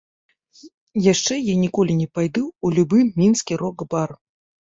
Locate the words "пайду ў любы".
2.19-2.99